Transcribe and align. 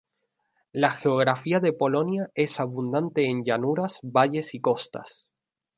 La 0.73 0.89
geografía 0.89 1.59
de 1.59 1.73
Polonia, 1.73 2.31
es 2.33 2.59
abundante 2.59 3.25
en 3.25 3.43
llanuras, 3.43 3.99
valles 4.01 4.55
y 4.55 4.59
costas. 4.59 5.27